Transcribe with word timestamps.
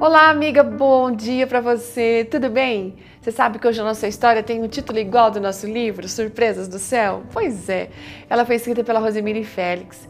Olá, 0.00 0.30
amiga, 0.30 0.62
bom 0.62 1.10
dia 1.10 1.46
para 1.46 1.60
você. 1.60 2.26
Tudo 2.30 2.48
bem? 2.48 2.96
Você 3.20 3.30
sabe 3.30 3.58
que 3.58 3.68
hoje 3.68 3.82
a 3.82 3.84
nossa 3.84 4.08
história 4.08 4.42
tem 4.42 4.62
um 4.62 4.66
título 4.66 4.98
igual 4.98 5.30
do 5.30 5.38
nosso 5.38 5.66
livro, 5.66 6.08
Surpresas 6.08 6.66
do 6.68 6.78
Céu? 6.78 7.22
Pois 7.34 7.68
é. 7.68 7.90
Ela 8.30 8.46
foi 8.46 8.56
escrita 8.56 8.82
pela 8.82 8.98
Rosemary 8.98 9.44
Félix. 9.44 10.08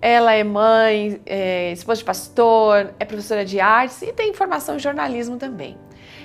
Ela 0.00 0.34
é 0.34 0.44
mãe, 0.44 1.20
é 1.26 1.72
esposa 1.72 1.98
de 1.98 2.04
pastor, 2.04 2.94
é 3.00 3.04
professora 3.04 3.44
de 3.44 3.58
artes 3.58 4.02
e 4.02 4.12
tem 4.12 4.32
formação 4.32 4.76
em 4.76 4.78
jornalismo 4.78 5.36
também. 5.36 5.76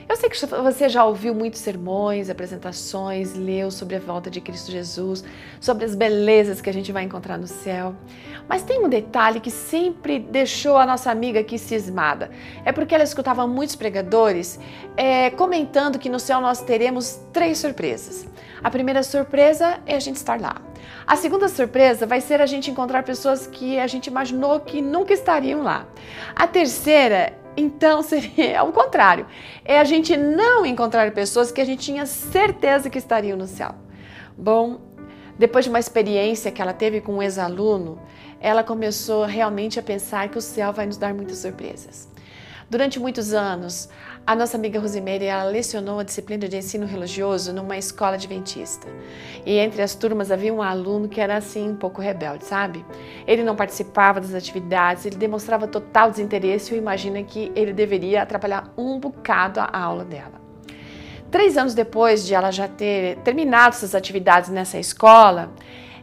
Eu 0.09 0.15
sei 0.15 0.27
que 0.27 0.43
você 0.43 0.89
já 0.89 1.05
ouviu 1.05 1.35
muitos 1.35 1.61
sermões, 1.61 2.31
apresentações, 2.31 3.35
leu 3.35 3.69
sobre 3.69 3.95
a 3.95 3.99
volta 3.99 4.27
de 4.27 4.41
Cristo 4.41 4.71
Jesus, 4.71 5.23
sobre 5.61 5.85
as 5.85 5.93
belezas 5.93 6.59
que 6.59 6.67
a 6.67 6.73
gente 6.73 6.91
vai 6.91 7.03
encontrar 7.03 7.37
no 7.37 7.45
céu. 7.45 7.93
Mas 8.47 8.63
tem 8.63 8.83
um 8.83 8.89
detalhe 8.89 9.39
que 9.39 9.51
sempre 9.51 10.17
deixou 10.17 10.77
a 10.77 10.85
nossa 10.87 11.11
amiga 11.11 11.41
aqui 11.41 11.59
cismada. 11.59 12.31
É 12.65 12.71
porque 12.71 12.95
ela 12.95 13.03
escutava 13.03 13.45
muitos 13.45 13.75
pregadores 13.75 14.59
é, 14.97 15.29
comentando 15.29 15.99
que 15.99 16.09
no 16.09 16.19
céu 16.19 16.41
nós 16.41 16.59
teremos 16.59 17.19
três 17.31 17.59
surpresas. 17.59 18.27
A 18.63 18.71
primeira 18.71 19.03
surpresa 19.03 19.79
é 19.85 19.95
a 19.95 19.99
gente 19.99 20.15
estar 20.15 20.41
lá. 20.41 20.59
A 21.05 21.15
segunda 21.15 21.47
surpresa 21.47 22.07
vai 22.07 22.19
ser 22.19 22.41
a 22.41 22.47
gente 22.47 22.71
encontrar 22.71 23.03
pessoas 23.03 23.45
que 23.45 23.79
a 23.79 23.85
gente 23.85 24.07
imaginou 24.07 24.59
que 24.59 24.81
nunca 24.81 25.13
estariam 25.13 25.61
lá. 25.61 25.85
A 26.35 26.47
terceira 26.47 27.38
então 27.55 28.01
seria 28.03 28.63
o 28.63 28.71
contrário. 28.71 29.25
É 29.63 29.79
a 29.79 29.83
gente 29.83 30.15
não 30.15 30.65
encontrar 30.65 31.11
pessoas 31.11 31.51
que 31.51 31.61
a 31.61 31.65
gente 31.65 31.83
tinha 31.83 32.05
certeza 32.05 32.89
que 32.89 32.97
estariam 32.97 33.37
no 33.37 33.47
céu. 33.47 33.75
Bom, 34.37 34.79
depois 35.37 35.65
de 35.65 35.69
uma 35.69 35.79
experiência 35.79 36.51
que 36.51 36.61
ela 36.61 36.73
teve 36.73 37.01
com 37.01 37.15
um 37.15 37.23
ex-aluno, 37.23 37.99
ela 38.41 38.63
começou 38.63 39.25
realmente 39.25 39.79
a 39.79 39.83
pensar 39.83 40.29
que 40.29 40.37
o 40.37 40.41
céu 40.41 40.71
vai 40.71 40.85
nos 40.85 40.97
dar 40.97 41.13
muitas 41.13 41.37
surpresas. 41.37 42.09
Durante 42.69 42.99
muitos 42.99 43.33
anos, 43.33 43.89
a 44.27 44.35
nossa 44.35 44.55
amiga 44.55 44.79
Rosemary 44.79 45.25
ela 45.25 45.45
lecionou 45.45 45.97
a 45.97 46.03
disciplina 46.03 46.47
de 46.47 46.55
ensino 46.55 46.85
religioso 46.85 47.51
numa 47.51 47.75
escola 47.79 48.13
adventista. 48.13 48.87
E 49.43 49.57
entre 49.57 49.81
as 49.81 49.95
turmas 49.95 50.29
havia 50.29 50.53
um 50.53 50.61
aluno 50.61 51.09
que 51.09 51.19
era 51.19 51.35
assim 51.35 51.71
um 51.71 51.75
pouco 51.75 51.99
rebelde, 51.99 52.45
sabe? 52.45 52.85
Ele 53.25 53.41
não 53.41 53.55
participava 53.55 54.21
das 54.21 54.35
atividades, 54.35 55.03
ele 55.03 55.15
demonstrava 55.15 55.67
total 55.67 56.11
desinteresse 56.11 56.75
e 56.75 56.77
imagina 56.77 57.23
que 57.23 57.51
ele 57.55 57.73
deveria 57.73 58.21
atrapalhar 58.21 58.71
um 58.77 58.99
bocado 58.99 59.59
a 59.59 59.75
aula 59.75 60.05
dela. 60.05 60.39
Três 61.31 61.57
anos 61.57 61.73
depois 61.73 62.23
de 62.23 62.35
ela 62.35 62.51
já 62.51 62.67
ter 62.67 63.17
terminado 63.23 63.69
essas 63.69 63.95
atividades 63.95 64.51
nessa 64.51 64.77
escola, 64.77 65.51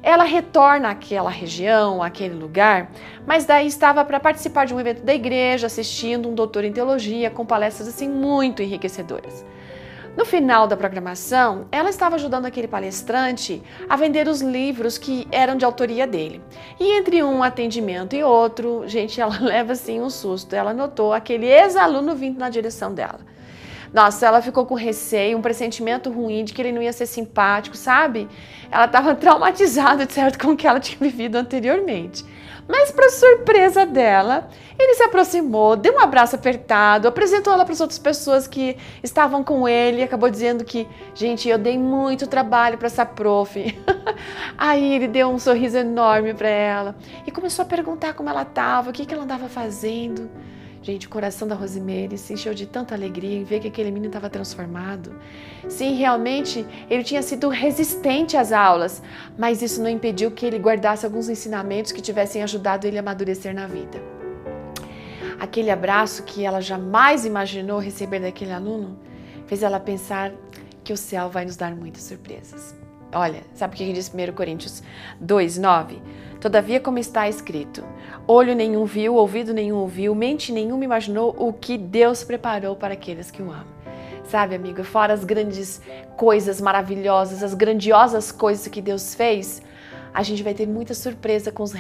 ela 0.03 0.25
retorna 0.25 0.91
àquela 0.91 1.31
região, 1.31 2.03
àquele 2.03 2.35
lugar, 2.35 2.91
mas 3.27 3.45
daí 3.45 3.67
estava 3.67 4.05
para 4.05 4.21
participar 4.21 4.67
de 4.67 4.75
um 4.75 4.81
evento 4.81 5.03
da 5.03 5.15
igreja, 5.15 5.67
assistindo 5.67 6.29
um 6.29 6.35
doutor 6.35 6.65
em 6.65 6.73
teologia 6.73 7.31
com 7.31 7.45
palestras 7.45 7.89
assim 7.89 8.09
muito 8.09 8.63
enriquecedoras. 8.63 9.45
No 10.17 10.25
final 10.25 10.67
da 10.67 10.79
programação, 10.79 11.67
ela 11.71 11.91
estava 11.91 12.15
ajudando 12.15 12.47
aquele 12.47 12.67
palestrante 12.67 13.63
a 13.87 13.97
vender 13.97 14.27
os 14.29 14.41
livros 14.41 14.97
que 14.97 15.29
eram 15.31 15.57
de 15.57 15.65
autoria 15.65 16.07
dele. 16.07 16.41
E 16.81 16.97
entre 16.97 17.23
um 17.23 17.43
atendimento 17.43 18.17
e 18.17 18.25
outro, 18.25 18.89
gente, 18.89 19.21
ela 19.21 19.37
leva 19.45 19.73
assim 19.75 20.01
um 20.01 20.09
susto. 20.09 20.57
Ela 20.57 20.73
notou 20.73 21.13
aquele 21.13 21.47
ex-aluno 21.47 22.15
vindo 22.17 22.39
na 22.39 22.49
direção 22.49 22.95
dela. 22.95 23.21
Nossa, 23.97 24.27
ela 24.27 24.43
ficou 24.43 24.67
com 24.67 24.75
receio, 24.75 25.39
um 25.39 25.41
pressentimento 25.41 26.11
ruim 26.11 26.45
de 26.45 26.53
que 26.53 26.61
ele 26.61 26.71
não 26.71 26.83
ia 26.83 26.93
ser 26.93 27.07
simpático, 27.07 27.75
sabe? 27.75 28.29
Ela 28.71 28.85
estava 28.85 29.15
traumatizada, 29.17 30.05
de 30.05 30.13
certo, 30.13 30.39
com 30.39 30.53
o 30.53 30.57
que 30.57 30.67
ela 30.67 30.79
tinha 30.79 30.99
vivido 31.01 31.37
anteriormente. 31.37 32.23
Mas, 32.69 32.91
para 32.93 33.09
surpresa 33.09 33.87
dela, 33.87 34.51
ele 34.79 34.93
se 34.97 35.03
aproximou, 35.03 35.77
deu 35.77 35.95
um 35.95 35.99
abraço 35.99 36.37
apertado, 36.37 37.09
apresentou 37.09 37.55
ela 37.55 37.65
para 37.65 37.73
as 37.73 37.81
outras 37.81 37.99
pessoas 37.99 38.47
que 38.47 38.77
estavam 39.03 39.43
com 39.43 39.67
ele 39.67 40.01
e 40.01 40.03
acabou 40.03 40.29
dizendo 40.29 40.63
que, 40.63 40.87
gente, 41.15 41.49
eu 41.49 41.57
dei 41.57 41.79
muito 41.79 42.27
trabalho 42.27 42.77
para 42.77 42.89
essa 42.89 43.07
prof. 43.07 43.59
Aí 44.59 44.93
ele 44.93 45.09
deu 45.09 45.31
um 45.31 45.39
sorriso 45.39 45.79
enorme 45.79 46.35
para 46.35 46.51
ela 46.51 46.95
e 47.27 47.31
começou 47.31 47.63
a 47.63 47.67
perguntar 47.67 48.13
como 48.13 48.29
ela 48.29 48.43
estava, 48.43 48.91
o 48.91 48.93
que, 48.93 49.07
que 49.07 49.15
ela 49.15 49.25
andava 49.25 49.49
fazendo. 49.49 50.29
Gente, 50.87 51.09
o 51.09 51.11
coração 51.11 51.49
da 51.49 51.57
Rosemary 51.57 52.17
se 52.17 52.33
encheu 52.33 52.55
de 52.55 52.65
tanta 52.65 52.95
alegria 52.95 53.37
em 53.37 53.43
ver 53.43 53.59
que 53.59 53.67
aquele 53.67 53.91
menino 53.91 54.07
estava 54.07 54.31
transformado. 54.31 55.19
Sim, 55.69 55.97
realmente 55.97 56.65
ele 56.89 57.03
tinha 57.03 57.23
sido 57.23 57.49
resistente 57.49 58.37
às 58.37 58.53
aulas, 58.53 59.03
mas 59.37 59.63
isso 59.63 59.83
não 59.83 59.91
impediu 59.91 60.31
que 60.31 60.47
ele 60.47 60.61
guardasse 60.61 61.05
alguns 61.05 61.29
ensinamentos 61.29 61.91
que 61.91 62.01
tivessem 62.01 62.41
ajudado 62.41 62.87
ele 62.87 62.99
a 62.99 63.01
amadurecer 63.01 63.53
na 63.53 63.67
vida. 63.67 64.01
Aquele 65.41 65.73
abraço 65.73 66.23
que 66.23 66.45
ela 66.45 66.61
jamais 66.61 67.27
imaginou 67.27 67.81
receber 67.81 68.21
daquele 68.21 68.53
aluno 68.53 68.97
fez 69.49 69.65
ela 69.65 69.81
pensar 69.81 70.33
que 70.85 70.93
o 70.93 70.97
céu 70.97 71.29
vai 71.29 71.45
nos 71.45 71.57
dar 71.57 71.75
muitas 71.75 72.05
surpresas. 72.05 72.77
Olha, 73.13 73.43
sabe 73.55 73.75
o 73.75 73.77
que 73.77 73.93
diz 73.93 74.09
1 74.15 74.33
Coríntios 74.35 74.85
2, 75.21 75.59
9? 75.59 76.01
Todavia, 76.47 76.79
como 76.79 76.97
está 76.97 77.29
escrito, 77.29 77.85
olho 78.25 78.55
nenhum 78.55 78.85
viu, 78.85 79.17
ouvido 79.17 79.53
nenhum 79.53 79.79
ouviu, 79.79 80.15
mente 80.15 80.53
nenhuma 80.53 80.85
imaginou 80.85 81.35
o 81.37 81.53
que 81.53 81.77
Deus 81.77 82.23
preparou 82.23 82.77
para 82.77 82.95
aqueles 82.95 83.33
que 83.33 83.43
o 83.43 83.51
amam. 83.51 83.67
Sabe, 84.23 84.55
amigo, 84.55 84.85
fora 84.85 85.13
as 85.13 85.25
grandes 85.25 85.83
coisas 86.17 86.61
maravilhosas, 86.61 87.43
as 87.43 87.53
grandiosas 87.53 88.31
coisas 88.31 88.69
que 88.69 88.81
Deus 88.81 89.13
fez, 89.13 89.61
a 90.17 90.23
gente 90.23 90.43
vai 90.43 90.55
ter 90.55 90.67
muita 90.67 90.95
surpresa 90.95 91.53
com 91.53 91.63
os, 91.63 91.75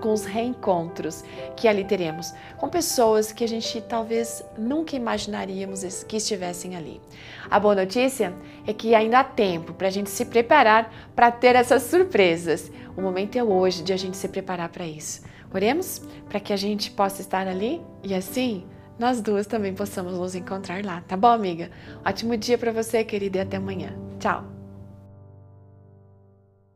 com 0.00 0.12
os 0.14 0.24
reencontros 0.24 1.22
que 1.54 1.68
ali 1.68 1.84
teremos, 1.84 2.32
com 2.56 2.70
pessoas 2.70 3.32
que 3.32 3.44
a 3.44 3.46
gente 3.46 3.82
talvez 3.82 4.42
nunca 4.56 4.96
imaginaríamos 4.96 6.02
que 6.04 6.16
estivessem 6.16 6.74
ali. 6.74 7.02
A 7.50 7.60
boa 7.60 7.74
notícia 7.74 8.32
é 8.66 8.72
que 8.72 8.94
ainda 8.94 9.20
há 9.20 9.24
tempo 9.24 9.74
para 9.74 9.88
a 9.88 9.90
gente 9.90 10.08
se 10.08 10.24
preparar 10.24 10.90
para 11.14 11.30
ter 11.30 11.54
essas 11.54 11.82
surpresas. 11.82 12.72
O 12.96 13.02
momento 13.02 13.36
é 13.36 13.44
hoje 13.44 13.82
de 13.82 13.92
a 13.92 13.96
gente 13.98 14.16
se 14.16 14.28
preparar 14.28 14.70
para 14.70 14.86
isso. 14.86 15.20
Oremos 15.52 16.00
para 16.30 16.40
que 16.40 16.54
a 16.54 16.56
gente 16.56 16.90
possa 16.90 17.20
estar 17.20 17.46
ali 17.46 17.82
e 18.02 18.14
assim 18.14 18.64
nós 18.98 19.20
duas 19.20 19.46
também 19.46 19.74
possamos 19.74 20.14
nos 20.14 20.34
encontrar 20.34 20.82
lá, 20.82 21.02
tá 21.02 21.14
bom, 21.14 21.28
amiga? 21.28 21.70
Ótimo 22.06 22.38
dia 22.38 22.56
para 22.56 22.72
você, 22.72 23.04
querida, 23.04 23.36
e 23.36 23.40
até 23.42 23.58
amanhã. 23.58 23.92
Tchau! 24.18 24.59